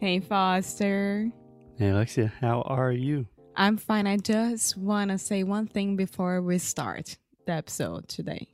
[0.00, 1.30] Hey, Foster.
[1.76, 3.26] Hey, Alexia, how are you?
[3.56, 4.06] I'm fine.
[4.06, 8.48] I just want to say one thing before we start the episode today.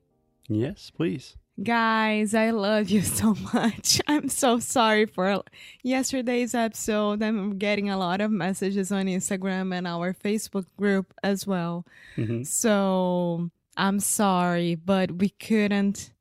[0.48, 1.36] Yes, please.
[1.62, 4.00] Guys, I love you so much.
[4.08, 5.42] I'm so sorry for
[5.82, 7.22] yesterday's episode.
[7.22, 11.86] I'm getting a lot of messages on Instagram and our Facebook group as well.
[12.16, 16.12] hmm So I'm sorry, but we couldn't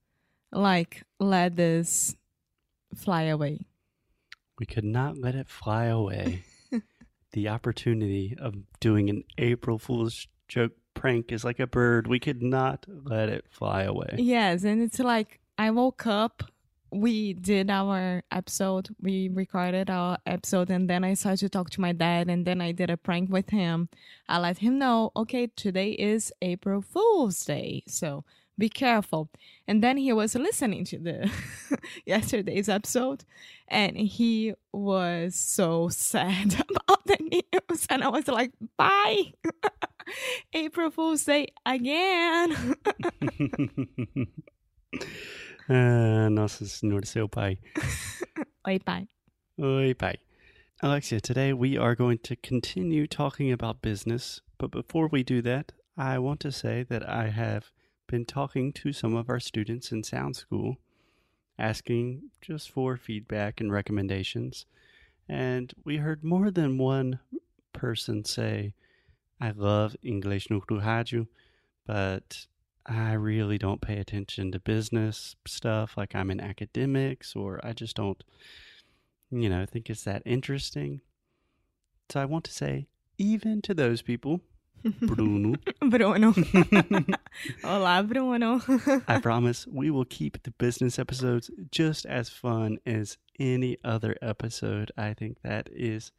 [0.52, 2.16] like let this
[2.96, 3.66] fly away.
[4.60, 6.44] We could not let it fly away.
[7.34, 12.08] the opportunity of doing an April Fool's joke prank is like a bird.
[12.08, 14.16] We could not let it fly away.
[14.18, 16.44] Yes, and it's like I woke up,
[16.92, 21.82] we did our episode, we recorded our episode, and then I started to talk to
[21.82, 23.90] my dad, and then I did a prank with him.
[24.30, 28.24] I let him know, okay, today is April Fool's Day, so
[28.58, 29.30] be careful.
[29.68, 31.32] And then he was listening to the
[32.06, 33.24] yesterday's episode,
[33.68, 39.34] and he was so sad about the news, and I was like, bye.
[40.54, 42.76] April Fool's Day again.
[45.68, 47.58] ah, nossa senhora, seu pai.
[48.68, 49.08] Oi, bye.
[49.60, 50.18] Oi, pai.
[50.82, 55.72] Alexia, today we are going to continue talking about business, but before we do that,
[55.98, 57.72] I want to say that I have
[58.08, 60.78] been talking to some of our students in Sound School,
[61.58, 64.66] asking just for feedback and recommendations,
[65.28, 67.20] and we heard more than one
[67.74, 68.74] person say,
[69.42, 70.62] I love English no
[71.86, 72.46] but
[72.86, 77.96] I really don't pay attention to business stuff like I'm in academics or I just
[77.96, 78.24] don't
[79.32, 81.02] you know, think it's that interesting.
[82.10, 84.42] So I want to say, even to those people,
[85.02, 86.32] Bruno, Bruno.
[87.64, 88.62] Olá, Bruno.
[89.08, 94.92] I promise we will keep the business episodes just as fun as any other episode.
[94.98, 96.12] I think that is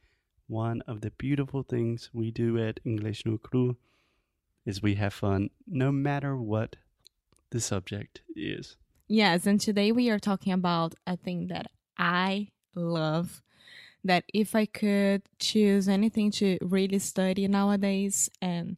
[0.49, 3.77] one of the beautiful things we do at English No Cru
[4.65, 6.77] is we have fun no matter what
[7.51, 8.77] the subject is.
[9.07, 13.43] yes, and today we are talking about a thing that I love.
[14.07, 18.77] That if I could choose anything to really study nowadays and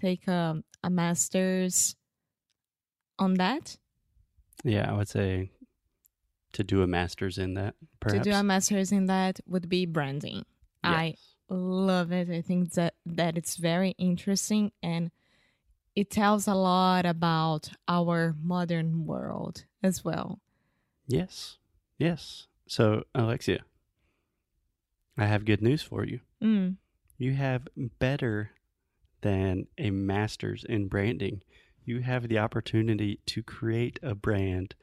[0.00, 1.96] take a, a master's
[3.18, 3.76] on that,
[4.64, 5.50] Yeah, I would say
[6.52, 8.24] to do a master's in that, perhaps.
[8.24, 10.44] to do a master's in that would be branding.
[10.84, 10.94] Yes.
[10.94, 11.14] I
[11.48, 12.30] love it.
[12.30, 15.10] I think that that it's very interesting and
[15.96, 20.38] it tells a lot about our modern world as well.
[21.08, 21.58] Yes.
[21.98, 22.46] Yes.
[22.68, 23.64] So, Alexia,
[25.18, 26.20] I have good news for you.
[26.42, 26.76] Mm.
[27.18, 27.66] You have
[27.98, 28.52] better
[29.22, 31.42] than a master's in branding.
[31.84, 34.76] You have the opportunity to create a brand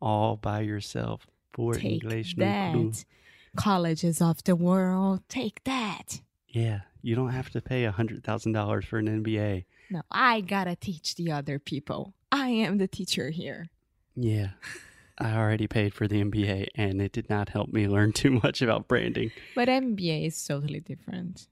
[0.00, 3.04] all by yourself for Take English no that.
[3.54, 6.22] Colleges of the world, take that.
[6.48, 9.64] Yeah, you don't have to pay a $100,000 for an MBA.
[9.90, 12.14] No, I gotta teach the other people.
[12.30, 13.68] I am the teacher here.
[14.16, 14.50] Yeah.
[15.18, 18.62] I already paid for the MBA and it did not help me learn too much
[18.62, 19.30] about branding.
[19.54, 21.48] But MBA is totally different.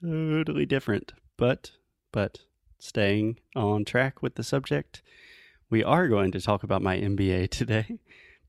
[0.00, 1.12] totally different.
[1.36, 1.72] But
[2.12, 2.38] but
[2.78, 5.02] staying on track with the subject,
[5.68, 7.98] we are going to talk about my MBA today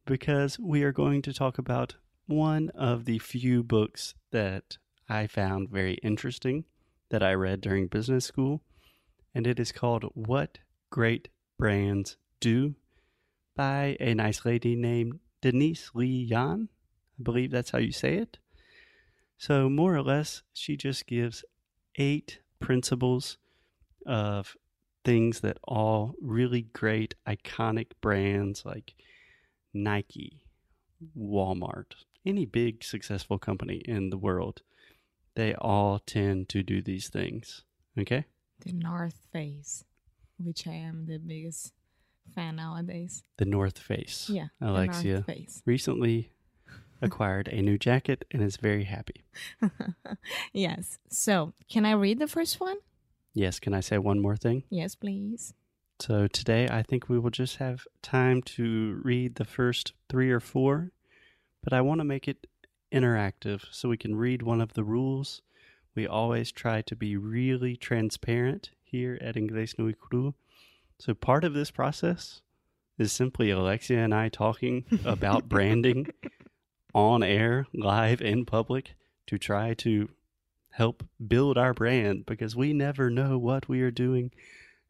[0.06, 1.96] because we are going to talk about
[2.28, 4.78] one of the few books that
[5.10, 6.66] I found very interesting
[7.10, 8.62] that I read during business school,
[9.36, 12.76] and it is called What Great Brands Do
[13.56, 16.70] by a nice lady named Denise Lee Yohn.
[17.20, 18.38] I believe that's how you say it.
[19.38, 21.44] So, more or less, she just gives
[21.96, 23.38] eight principles
[24.06, 24.56] of
[25.04, 28.94] things that all really great, iconic brands like
[29.74, 30.44] Nike,
[31.18, 31.94] Walmart,
[32.26, 34.62] any big successful company in the world,
[35.36, 37.64] they all tend to do these things.
[37.98, 38.26] Okay?
[38.64, 39.86] The North Face,
[40.38, 41.74] which I am the biggest
[42.34, 43.24] fan nowadays.
[43.38, 44.30] The North Face.
[44.30, 45.62] Yeah, Alexia Face.
[45.66, 46.32] recently
[47.02, 49.24] acquired a new jacket and is very happy.
[50.54, 51.00] yes.
[51.10, 52.78] So, can I read the first one?
[53.34, 54.64] Yes, can I say one more thing?
[54.70, 55.54] Yes, please.
[56.02, 60.40] So today I think we will just have time to read the first three or
[60.40, 60.92] four,
[61.64, 62.48] but I want to make it
[62.92, 65.44] interactive so we can read one of the rules.
[65.94, 70.34] We always try to be really transparent here at Inglés No Cru.
[71.02, 72.44] So part of this process
[73.00, 76.12] is simply Alexia and I talking about branding
[76.94, 78.94] on air, live in public
[79.26, 80.10] to try to
[80.70, 84.30] help build our brand because we never know what we are doing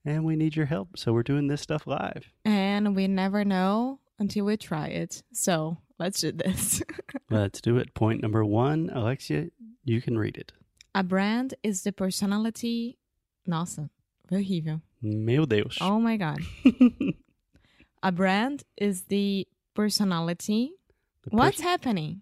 [0.03, 0.97] and we need your help.
[0.97, 2.29] So we're doing this stuff live.
[2.43, 5.23] And we never know until we try it.
[5.31, 6.83] So let's do this.
[7.29, 7.93] Let's do it.
[7.93, 9.47] Point number one, Alexia,
[9.85, 10.51] you can read it.
[10.93, 12.97] A brand is the personality.
[13.47, 13.89] Nossa,
[14.31, 14.81] horrível.
[15.01, 15.77] Meu Deus.
[15.81, 16.39] Oh my god.
[18.03, 20.71] A brand is the personality.
[21.23, 22.21] The What's happening?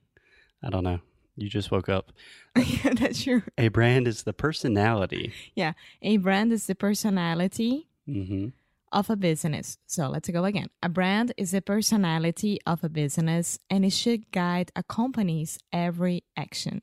[0.61, 0.99] I don't know.
[1.37, 2.11] You just woke up.
[2.57, 3.43] yeah, that's true.
[3.57, 5.33] A brand is the personality.
[5.55, 5.73] Yeah.
[6.01, 8.49] A brand is the personality hmm
[8.91, 9.77] of a business.
[9.85, 10.67] So let's go again.
[10.81, 16.23] A brand is the personality of a business and it should guide a company's every
[16.35, 16.81] action.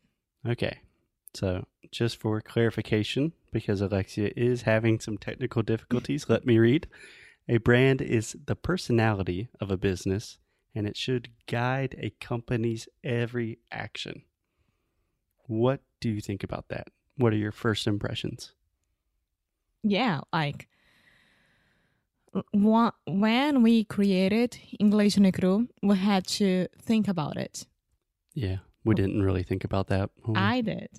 [0.49, 0.79] Okay.
[1.35, 6.87] So, just for clarification, because Alexia is having some technical difficulties, let me read.
[7.49, 10.39] A brand is the personality of a business
[10.75, 14.23] and it should guide a company's every action.
[15.47, 16.89] What do you think about that?
[17.17, 18.53] What are your first impressions?
[19.83, 20.69] Yeah, like
[22.53, 27.67] when we created English Necru, we had to think about it.
[28.35, 30.11] Yeah, we didn't really think about that.
[30.35, 30.91] I did.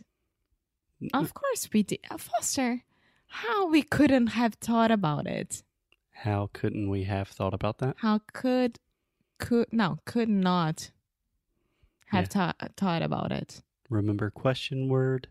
[1.14, 2.00] Of course we did.
[2.10, 2.84] Uh, Foster,
[3.28, 5.64] how we couldn't have thought about it?
[6.12, 7.96] How couldn't we have thought about that?
[8.00, 8.80] How could
[9.40, 10.90] could no could not
[12.08, 12.52] have Yeah.
[12.54, 13.62] thought thought about it?
[13.90, 15.28] Remember question word,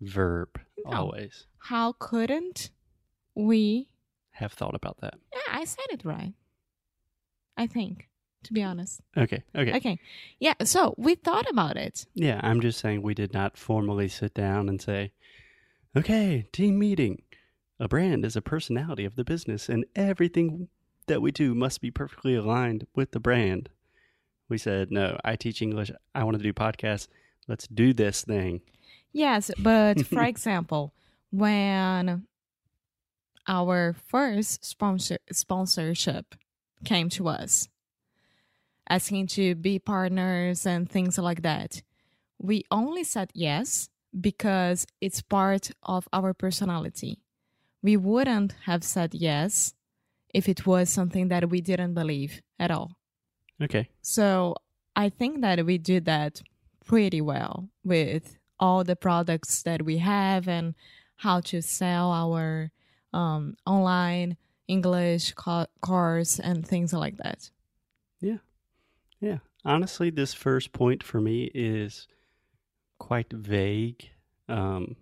[0.00, 0.92] verb, No.
[0.92, 1.46] always.
[1.58, 2.70] How couldn't
[3.34, 3.88] we?
[4.32, 5.14] Have thought about that.
[5.32, 6.34] Yeah, I said it right.
[7.56, 8.10] I think,
[8.44, 9.00] to be honest.
[9.16, 9.76] Okay, okay.
[9.76, 9.98] Okay.
[10.38, 10.54] Yeah.
[10.64, 12.06] So we thought about it.
[12.14, 15.12] Yeah, I'm just saying we did not formally sit down and say,
[15.96, 17.22] okay, team meeting.
[17.78, 20.68] A brand is a personality of the business, and everything
[21.08, 23.68] that we do must be perfectly aligned with the brand.
[24.48, 25.90] We said, no, I teach English.
[26.14, 27.08] I want to do podcasts.
[27.48, 28.62] Let's do this thing.
[29.12, 30.94] Yes, but for example,
[31.30, 32.26] when
[33.48, 36.34] our first sponsor sponsorship
[36.84, 37.68] came to us,
[38.88, 41.82] asking to be partners and things like that,
[42.38, 43.88] we only said yes
[44.18, 47.20] because it's part of our personality.
[47.82, 49.74] We wouldn't have said yes
[50.32, 52.92] if it was something that we didn't believe at all.
[53.62, 53.88] Okay.
[54.02, 54.56] So
[54.94, 56.42] I think that we did that
[56.84, 60.74] pretty well with all the products that we have and
[61.16, 62.70] how to sell our
[63.12, 64.36] um, online
[64.68, 67.50] English co- course and things like that.
[69.20, 69.38] Yeah.
[69.64, 72.06] Honestly, this first point for me is
[72.98, 74.10] quite vague
[74.48, 74.96] um,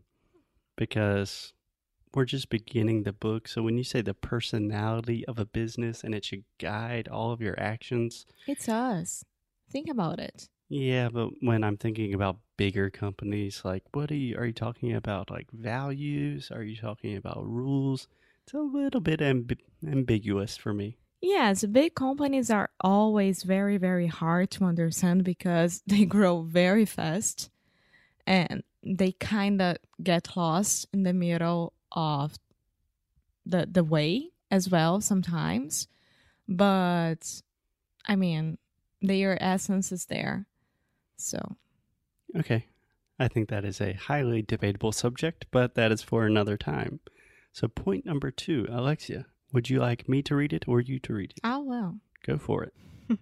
[0.76, 1.52] because
[2.14, 3.48] we're just beginning the book.
[3.48, 7.40] So when you say the personality of a business and it should guide all of
[7.40, 9.24] your actions, It's us.
[9.70, 10.48] Think about it.
[10.68, 14.94] yeah, but when I'm thinking about bigger companies, like what are you are you talking
[14.94, 15.30] about?
[15.30, 16.50] Like values?
[16.52, 18.06] Are you talking about rules?
[18.44, 20.98] It's a little bit amb- ambiguous for me.
[21.26, 27.48] Yes, big companies are always very, very hard to understand because they grow very fast
[28.26, 32.34] and they kind of get lost in the middle of
[33.46, 35.88] the the way as well sometimes.
[36.46, 37.40] But
[38.06, 38.58] I mean,
[39.00, 40.46] their essence is there.
[41.16, 41.56] So,
[42.36, 42.66] Okay.
[43.18, 47.00] I think that is a highly debatable subject, but that is for another time.
[47.52, 49.24] So, point number two, Alexia,
[49.54, 51.40] would you like me to read it or you to read it?
[51.44, 51.98] oh well.
[52.26, 52.74] Go for it.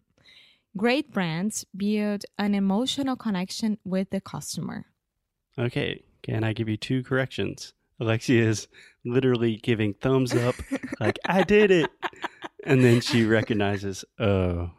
[0.76, 4.86] Great brands build an emotional connection with the customer.
[5.58, 6.02] Okay.
[6.22, 7.74] Can I give you two corrections?
[8.00, 8.68] Alexia is
[9.04, 10.54] literally giving thumbs up,
[11.00, 11.90] like, I did it.
[12.64, 14.70] And then she recognizes, oh,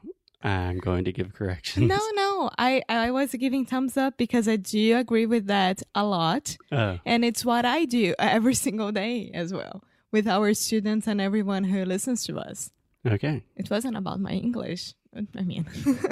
[0.41, 1.88] I'm going to give corrections.
[1.88, 2.50] No, no.
[2.57, 6.57] I, I was giving thumbs up because I do agree with that a lot.
[6.72, 9.83] Oh, And it's what I do every single day as well
[10.13, 12.72] with our students and everyone who listens to us.
[13.05, 13.43] okay.
[13.58, 14.93] It wasn't about my English.
[15.38, 15.65] I mean,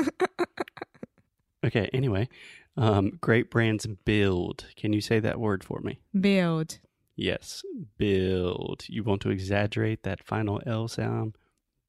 [1.63, 1.89] Okay.
[1.93, 2.27] Anyway,
[2.75, 4.65] um, great brands build.
[4.75, 5.99] Can you say that word for me?
[6.19, 6.79] build.
[7.15, 7.61] Yes,
[7.97, 8.85] build.
[8.87, 11.37] You want to exaggerate that final L sound?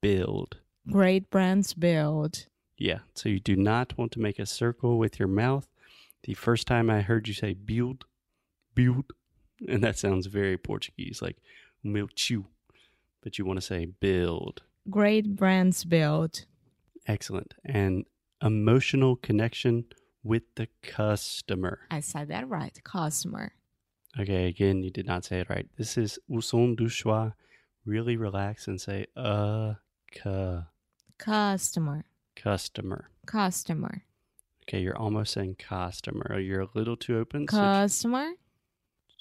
[0.01, 0.57] Build.
[0.91, 2.45] Great brands build.
[2.77, 5.67] Yeah, so you do not want to make a circle with your mouth.
[6.23, 8.05] The first time I heard you say build,
[8.75, 9.05] build,
[9.67, 11.37] and that sounds very Portuguese, like
[12.15, 12.45] tio.
[13.21, 14.63] But you want to say build.
[14.89, 16.45] Great brands build.
[17.07, 17.53] Excellent.
[17.63, 18.05] And
[18.41, 19.85] emotional connection
[20.23, 21.79] with the customer.
[21.91, 22.77] I said that right.
[22.83, 23.53] Customer.
[24.19, 25.67] Okay, again, you did not say it right.
[25.77, 27.33] This is som do schwa.
[27.85, 29.73] Really relax and say uh
[30.15, 30.63] cu
[31.17, 32.05] Customer.
[32.35, 33.09] customer.
[33.25, 34.03] Customer.
[34.63, 36.39] Okay, you're almost saying customer.
[36.39, 37.47] You're a little too open.
[37.49, 38.31] So Customer.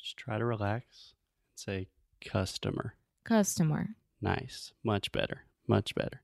[0.00, 1.14] just try to relax
[1.52, 1.88] and say
[2.24, 2.94] customer.
[3.24, 3.90] Customer.
[4.20, 4.72] Nice.
[4.84, 5.42] Much better.
[5.66, 6.22] Much better.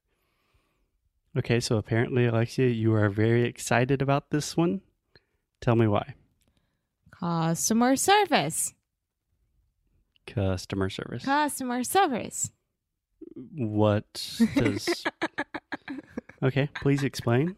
[1.36, 4.80] Okay, so apparently, Alexia, you are very excited about this one.
[5.60, 6.14] Tell me why.
[7.10, 8.74] Customer service.
[10.26, 11.24] Customer service.
[11.24, 12.50] Customer service.
[13.54, 15.04] what does.
[16.42, 17.56] okay, please explain.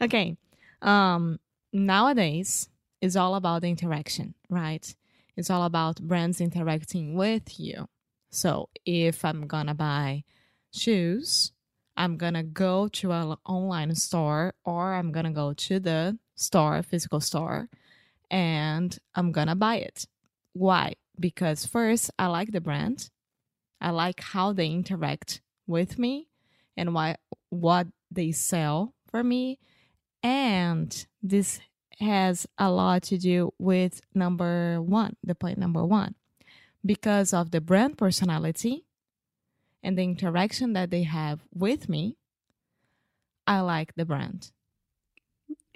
[0.00, 0.36] Okay.
[0.82, 1.38] Um
[1.72, 2.68] nowadays
[3.00, 4.94] it's all about the interaction, right?
[5.36, 7.86] It's all about brands interacting with you.
[8.30, 10.24] So if I'm gonna buy
[10.72, 11.52] shoes,
[11.96, 17.20] I'm gonna go to an online store or I'm gonna go to the store, physical
[17.20, 17.68] store,
[18.30, 20.06] and I'm gonna buy it.
[20.52, 20.94] Why?
[21.18, 23.10] Because first, I like the brand.
[23.80, 26.28] I like how they interact with me
[26.76, 27.16] and why
[27.50, 29.58] what they sell for me.
[30.22, 31.60] And this
[32.00, 36.14] has a lot to do with number one, the point number one,
[36.84, 38.84] because of the brand personality
[39.82, 42.16] and the interaction that they have with me.
[43.46, 44.50] I like the brand.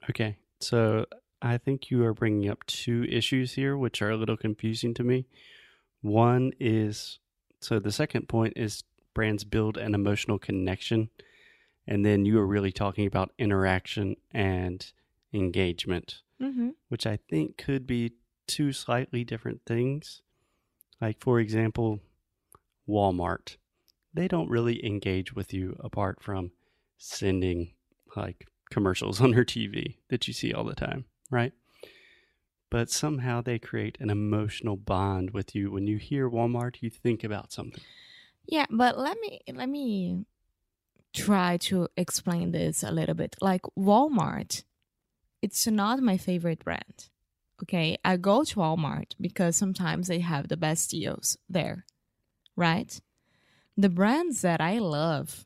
[0.09, 1.05] Okay, so
[1.43, 5.05] I think you are bringing up two issues here, which are a little confusing to
[5.05, 5.27] me.
[6.01, 7.19] One is
[7.61, 8.85] so the second point is
[9.15, 11.11] brands build an emotional connection.
[11.87, 14.87] And then you are really talking about interaction and
[15.33, 16.69] engagement, Mm-hmm.
[16.89, 18.13] which I think could be
[18.47, 20.23] two slightly different things.
[21.01, 21.99] Like, for example,
[22.89, 23.57] Walmart.
[24.15, 26.53] They don't really engage with you apart from
[26.97, 27.73] sending
[28.17, 31.53] like commercials on their TV that you see all the time, right?
[32.71, 35.71] But somehow they create an emotional bond with you.
[35.71, 37.83] When you hear Walmart, you think about something.
[38.47, 40.25] Yeah, but let me let me
[41.13, 43.37] try to explain this a little bit.
[43.41, 44.65] Like Walmart,
[45.43, 47.09] it's not my favorite brand.
[47.63, 51.85] Okay, I go to Walmart because sometimes they have the best deals there,
[52.57, 53.01] right?
[53.77, 55.45] The brands that I love,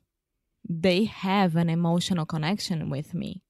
[0.68, 3.42] they have an emotional connection with me.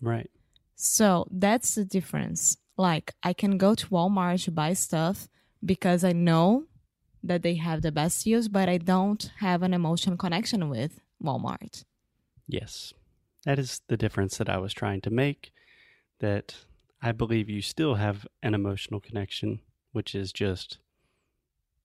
[0.00, 0.30] Right.
[0.74, 2.56] So that's the difference.
[2.76, 5.28] Like I can go to Walmart to buy stuff
[5.64, 6.64] because I know
[7.22, 11.84] that they have the best deals, but I don't have an emotional connection with Walmart.
[12.48, 12.92] Yes.
[13.44, 15.52] That is the difference that I was trying to make.
[16.22, 16.54] That
[17.02, 19.60] I believe you still have an emotional connection,
[19.92, 20.78] which is just,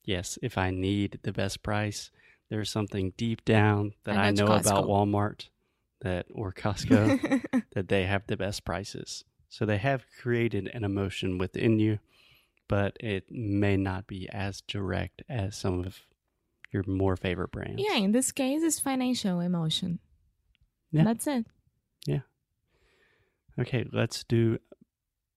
[0.05, 2.11] yes, if I need the best price,
[2.49, 5.49] there's something deep down that I I know to about Walmart
[6.01, 7.41] that or Costco
[7.73, 9.25] that they have the best prices.
[9.49, 11.99] So they have created an emotion within you,
[12.67, 15.99] but it may not be as direct as some of
[16.71, 17.81] your more favorite brands.
[17.81, 19.99] yeah, in this case, it's financial emotion.
[20.91, 21.05] Yeah.
[21.05, 21.45] That's it.
[23.59, 24.59] Okay, let's do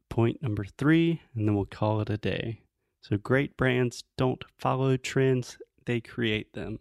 [0.08, 2.62] point number three, and then we'll call it a day.
[3.02, 6.80] So, great brands don't follow trends, they create them.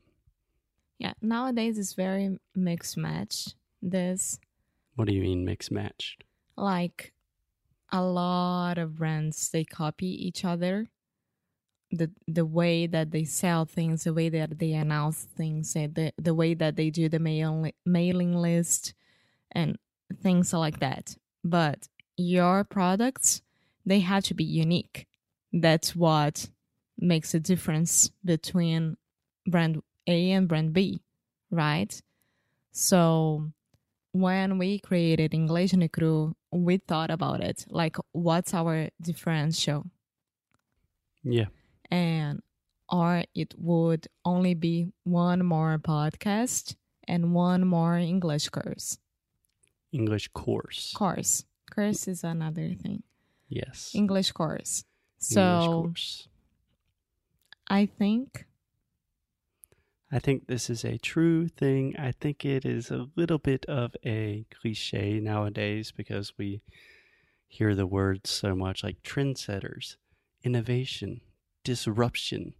[0.98, 3.50] Yeah, nowadays it's very mixed match.
[3.82, 4.38] This
[4.96, 6.24] What do you mean mix matched?
[6.58, 7.14] like
[7.90, 10.88] a lot of brands they copy each other
[11.90, 16.34] the the way that they sell things the way that they announce things the, the
[16.36, 18.94] way that they do the mail, mailing list
[19.54, 19.78] and
[20.22, 21.16] things like that
[21.50, 21.88] but
[22.18, 23.42] your products
[23.86, 25.08] they have to be unique
[25.54, 26.50] that's what
[26.98, 28.98] makes a difference between
[29.48, 31.02] brand a and brand b
[31.52, 32.02] right
[32.72, 33.52] so
[34.12, 37.66] when we created English no Cru, we thought about it.
[37.70, 39.86] Like, what's our differential?
[41.24, 41.48] Yeah.
[41.92, 42.42] And
[42.90, 46.76] or it would only be one more podcast
[47.08, 48.98] and one more English course.
[49.92, 50.94] English course.
[50.94, 51.46] Course.
[51.72, 53.04] Course is another thing.
[53.48, 53.92] Yes.
[53.94, 54.84] English course.
[55.32, 56.28] English So course.
[57.68, 58.46] I think
[60.12, 61.96] I think this is a true thing.
[61.98, 66.62] I think it is a little bit of a cliche nowadays because we
[67.48, 69.98] hear the words so much like trendsetters,
[70.44, 71.22] innovation,
[71.64, 72.54] disruption,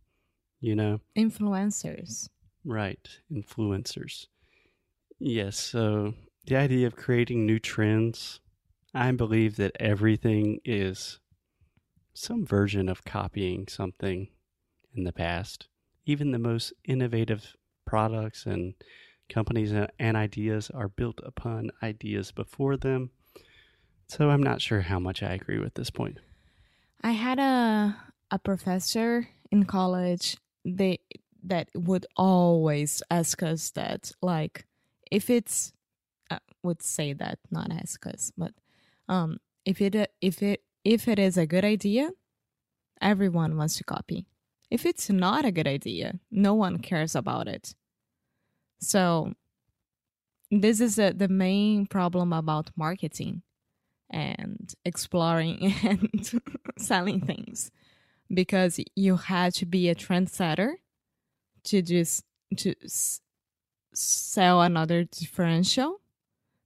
[0.60, 1.00] you know?
[1.18, 2.30] influencers.
[2.64, 4.28] Right, influencers.
[5.18, 6.14] Yes, so
[6.46, 8.40] the idea of creating new trends,
[8.94, 11.20] I believe that everything is
[12.14, 14.30] some version of copying something
[14.94, 15.68] in the past.
[16.06, 17.56] Even the most innovative
[17.86, 18.74] products and
[19.30, 23.12] companies and ideas are built upon ideas before them.
[24.08, 26.18] So I'm not sure how much I agree with this point.
[27.02, 27.96] I had a
[28.32, 31.00] a professor in college they
[31.44, 34.66] that would always ask us that like
[35.12, 35.74] if it's
[36.64, 38.54] would say that not ask us but
[39.08, 42.10] um if it if it if it is a good idea
[43.02, 44.26] everyone wants to copy.
[44.70, 47.76] If it's not a good idea no one cares about it.
[48.82, 49.34] So
[50.52, 53.44] this is a, the main problem about marketing
[54.10, 56.42] and exploring and
[56.78, 57.72] selling things
[58.34, 60.74] because you had to be a trendsetter
[61.66, 62.24] to just
[62.58, 62.74] to
[63.94, 66.02] sell another differential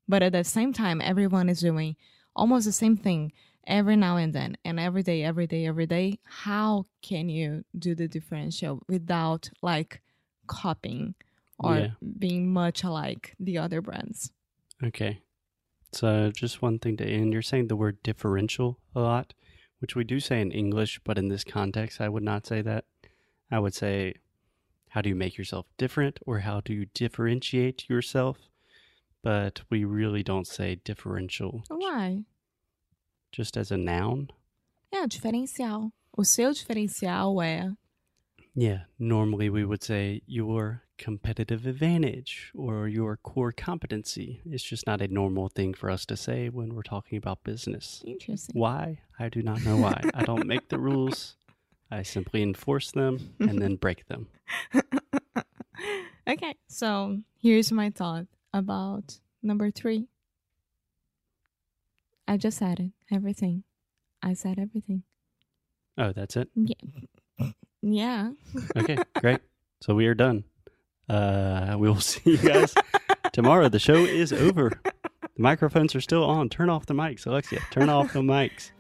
[0.08, 1.96] but at the same time everyone is doing
[2.36, 3.32] almost the same thing
[3.68, 7.96] every now and then and every day every day every day how can you do
[7.96, 10.02] the differential without like
[10.48, 11.16] copying
[11.60, 11.88] or Yeah.
[12.20, 14.32] being much like the other brands
[14.84, 15.22] Okay.
[15.94, 17.32] So, just one thing to end.
[17.32, 19.34] You're saying the word differential a lot,
[19.80, 22.86] which we do say in English, but in this context, I would not say that.
[23.52, 24.16] I would say,
[24.90, 28.40] how do you make yourself different or how do you differentiate yourself?
[29.24, 32.26] But we really don't say differential why
[33.32, 34.30] just as a noun.
[34.92, 37.76] Yeah, diferencial o seu diferencial é
[38.56, 44.42] Yeah, normally we would say your competitive advantage or your core competency.
[44.46, 48.04] It's just not a normal thing for us to say when we're talking about business.
[48.06, 49.00] interesting Why?
[49.18, 50.04] I do not know why.
[50.14, 51.36] I don't make the rules.
[51.90, 54.28] I simply enforce them and then break them.
[56.28, 60.08] okay, so here's my thought about number three.
[62.28, 62.92] I just said it.
[63.12, 63.64] Everything.
[64.22, 65.04] I said everything.
[65.98, 66.50] Oh, that's it?
[66.56, 66.76] Yeah.
[67.82, 68.32] Yeah.
[68.78, 69.42] okay, great.
[69.82, 70.46] So we are done.
[71.10, 72.74] Uh, we will see you guys
[73.34, 73.68] tomorrow.
[73.70, 74.72] The show is over.
[74.84, 76.48] The microphones are still on.
[76.50, 77.60] Turn off the mics, Alexia.
[77.72, 78.72] Turn off the mics.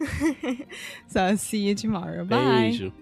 [1.08, 2.24] so I'll see you tomorrow.
[2.24, 2.72] Bye.
[2.72, 2.94] Beijo.